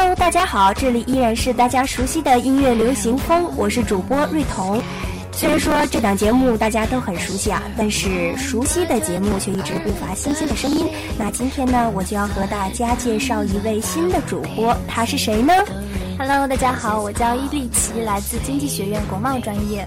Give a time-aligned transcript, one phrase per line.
[0.00, 4.80] Hello，大家好，这里依然是大家熟悉的音乐流行风，我是主播瑞彤。
[5.32, 10.86] 虽然说这档节目大家都很熟悉啊，但是熟悉的节目却一直不乏新鲜的声音。
[11.18, 15.52] 那今天呢，我就要和大家介绍一位新的主播，他是谁呢
[16.16, 19.84] ？Hello，大家好，我叫伊丽琪，来自经济学院国贸专业。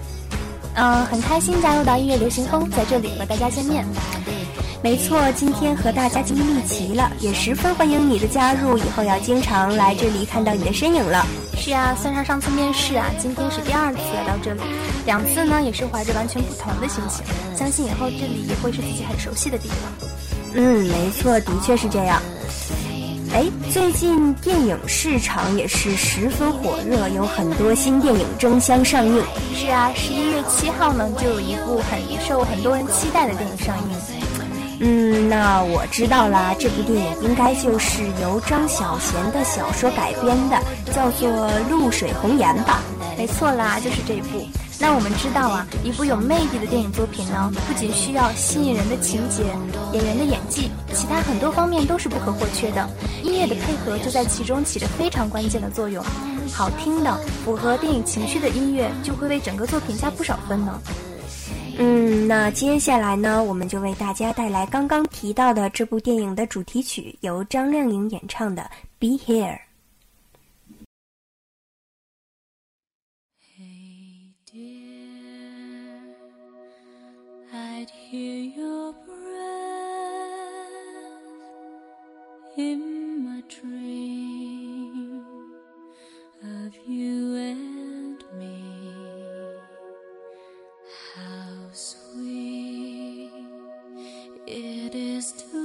[0.74, 3.82] 嗯，很开心加入到音乐流行风，在这里和大家见面。
[4.82, 11.24] 没错，今天和大家经历齐了，也十分欢迎你的加入，以后要经常来这里看到你的身影了。
[11.56, 14.60] 是啊，算上上次面试啊，今天是第二次来到这里，
[15.06, 17.24] 两次呢也是怀着完全不同的心情。
[17.56, 20.08] 相信以后这里也会是自己很熟悉的地方。
[20.54, 22.20] 嗯，没错，的确是这样。
[23.32, 29.22] 哎，最近电影市场也是十分火热，有很多新电影争相上映。
[29.54, 33.96] 是啊，十一月七号呢，就有一部很受很多人期待的电影上映。
[34.84, 40.58] 嗯，那我知道啦，这部电影应该就是由张小娴的小说改编的，
[40.92, 41.28] 叫做
[41.70, 42.80] 《露水红颜》吧？
[43.16, 44.44] 没错啦，就是这部。
[44.80, 49.44] 那我们知道啊，一部有魅力的电影作品呢，不仅需要吸引人的情节、
[49.92, 52.84] 演员的演技，其他很多方面都是不可或缺的。
[53.22, 56.04] 音乐的配合就在其中起着非常关键的作用。
[56.52, 60.76] 好听的、符合电影情绪的音乐，就会为整个作品加不少分呢。
[61.84, 68.62] 嗯，那接下来呢，我们就为大家带来刚刚提到的这部电影的主题曲，由张靓颖演唱的
[69.00, 69.48] 《Be Here》。
[95.22, 95.61] just who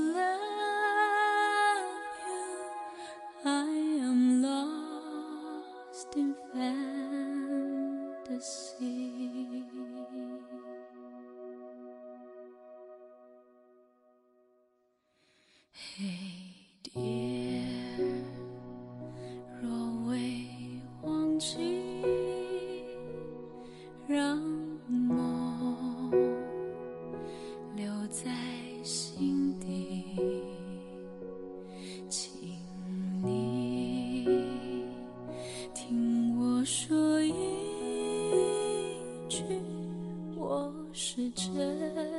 [41.35, 42.16] 真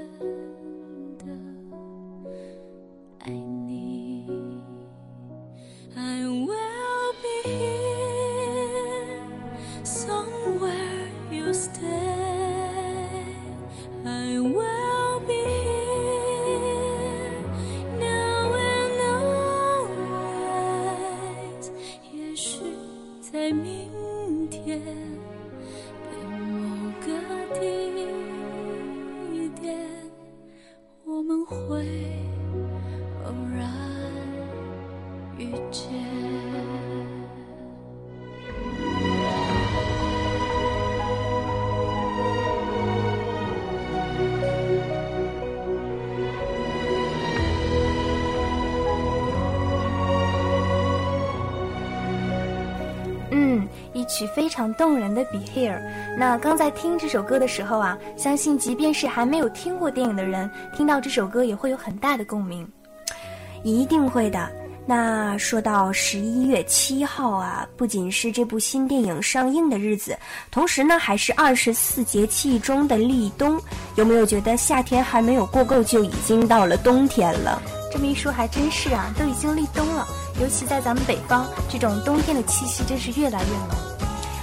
[54.18, 55.76] 曲非常动人的《Be Here》，
[56.16, 62.68] 那刚在听这首歌的时候啊，相信即便是还没有听过电影的人，听到这首歌也会有很大的共鸣，
[63.62, 64.50] 一定会的。
[64.84, 70.18] 那说到十一月七号啊，不仅是这部新电影上映的日子，
[70.50, 73.60] 同时呢，还是二十四节气中的立冬。
[73.94, 77.62] 有没有觉得夏天还没有过够，就已经到了冬天了？
[77.92, 80.04] 这么一说还真是啊，都已经立冬了。
[80.40, 83.97] 尤其在咱们北方，这种冬天的气息真是越来越浓。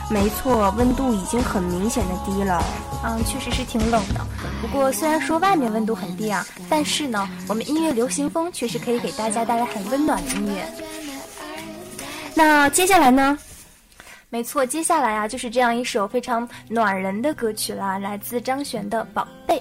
[0.09, 2.63] 没错，温度已经很明显的低了。
[3.03, 4.21] 嗯，确实是挺冷的。
[4.61, 10.67] 不过虽然说外面温度很低啊，但是呢，我们音乐流行风确实可以给大家带来很温暖的音乐。
[12.33, 13.37] 那接下来呢？
[14.29, 19.57] 没错，接下来啊，就是这样一首非常暖人的歌曲啦，来自张悬的《宝贝》。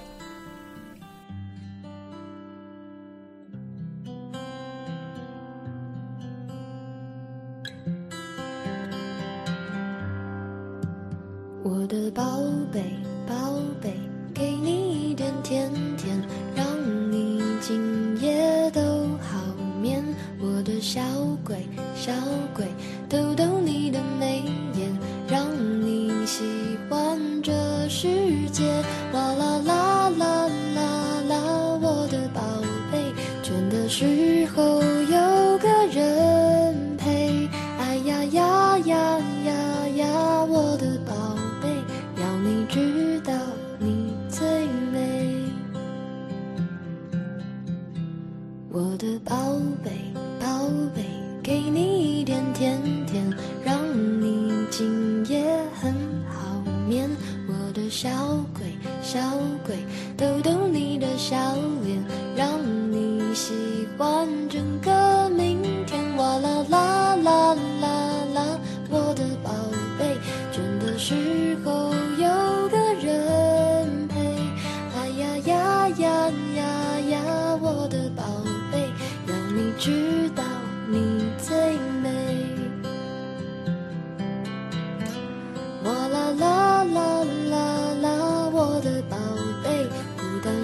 [20.57, 21.01] 我的小
[21.43, 22.13] 鬼，小
[22.55, 22.65] 鬼，
[23.09, 24.41] 逗逗你的眉
[24.73, 24.89] 眼，
[25.27, 25.45] 让
[25.81, 26.45] 你喜
[26.89, 27.51] 欢这
[27.89, 28.07] 世
[28.53, 28.63] 界。
[29.11, 29.84] 哇啦啦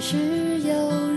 [0.01, 0.17] 只
[0.61, 1.10] 有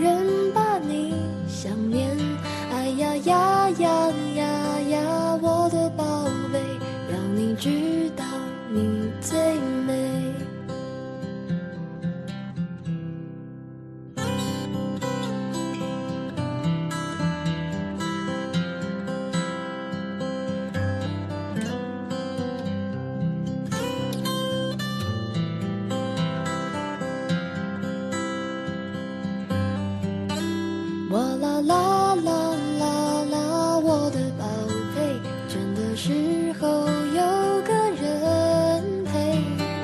[35.96, 39.12] 时候有个人陪。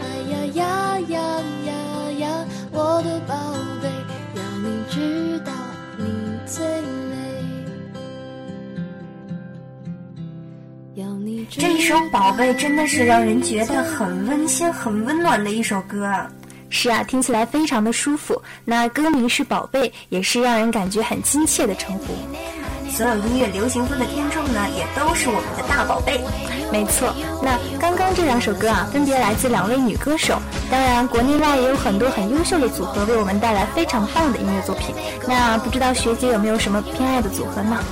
[0.03, 1.21] 哎呀呀呀
[1.67, 1.73] 呀
[2.19, 3.35] 呀，我的宝
[3.81, 3.89] 贝，
[4.35, 5.53] 要你知道
[5.97, 6.05] 你
[6.47, 7.17] 最美。
[10.97, 16.31] 要你知这一首《宝贝》真的是让人觉得很温馨、很温暖的一首歌啊。
[16.71, 18.41] 是啊，听起来非常的舒服。
[18.65, 22.15] 那歌名是“宝贝”，也是让人感觉很亲切的称呼。
[23.01, 26.21] 所有音乐流行风的听众呢，也都是我们的大宝贝。
[26.71, 30.39] 没错，那刚刚这两首歌啊，分别来自两位女歌手。
[30.71, 34.95] 当然，国内外也有很多很优秀的组合为我们带来非常棒的音乐作品。
[35.27, 37.83] 那不知道学姐有没有什么偏爱的组合呢？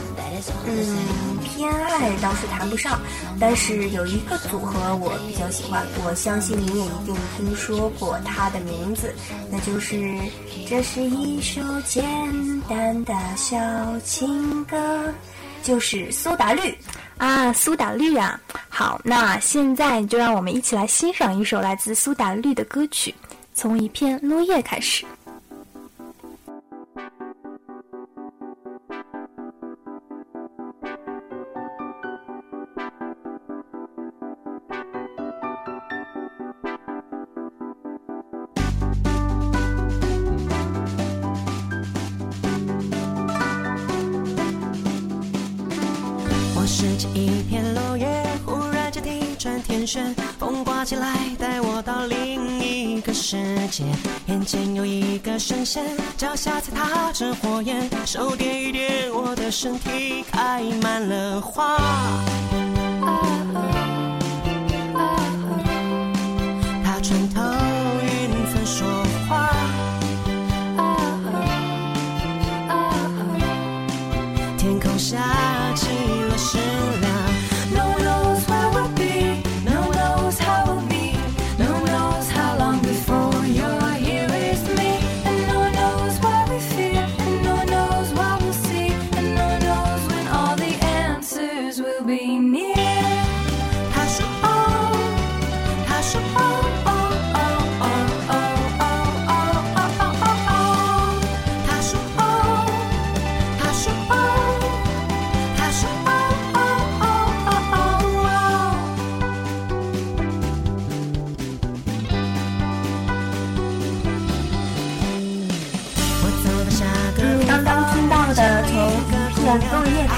[0.66, 3.00] 嗯，偏爱倒是谈不上，
[3.40, 9.14] 但是有一个组合我比较喜欢，我相信你也一定听说过它的名字，
[9.50, 9.96] 那就是
[10.68, 12.02] 《这是一首简
[12.68, 13.56] 单的小
[14.00, 14.76] 情歌》，
[15.62, 16.76] 就是苏打绿。
[17.18, 18.40] 啊，苏打绿啊！
[18.68, 23.10] 好，那现在就让我们一起来欣赏一首来自苏打绿的歌曲，
[23.54, 25.04] 《从一片落叶开始》。
[46.98, 53.36] 起一片落叶，忽然间地转天旋，风刮起来，带我到另一个世
[53.70, 53.84] 界。
[54.26, 55.84] 眼前有一个神仙，
[56.16, 61.76] 脚下踩踏着火焰，手点一点我的身体，开满了花。
[66.84, 67.40] 他穿透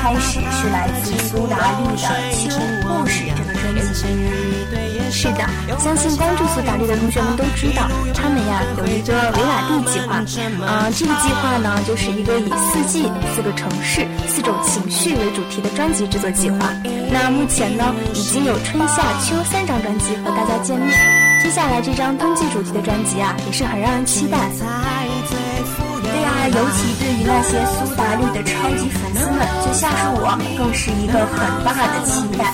[0.02, 1.92] 开始，是来自苏打绿的
[2.32, 4.06] 《秋故事》这个专辑。
[5.12, 5.44] 是的，
[5.78, 10.22] 相信关注苏打绿的同学们都知道，他们呀有一个维瓦蒂计划。
[10.66, 16.56] 呃，这个计划呢，就是一个以四季、四个城市、四种情绪为主题的专辑制作计划。
[17.12, 20.90] 那目前呢，已经有春夏秋三张专辑和大家见面。
[21.42, 24.38] 接下来这张冬季主题的专辑啊，也是很让人期待。
[26.50, 32.52] 尤其对于那些苏打绿的超级粉丝们，就像是我，更是一个很大的期待。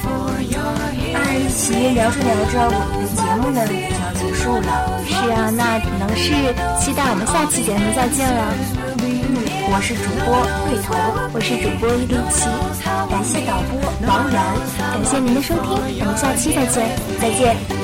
[1.13, 4.69] 那一起聊着聊着，我们的节目呢也就要结束了。
[5.09, 6.29] 是啊，那只能是
[6.79, 8.53] 期待我们下期节目再见了。
[9.01, 9.41] 嗯，
[9.73, 10.93] 我是主播瑞彤，
[11.33, 12.45] 我是主播一六七，
[13.09, 14.45] 感谢导播王然。
[14.93, 16.85] 感谢您的收听，我们下期再见，
[17.19, 17.76] 再见。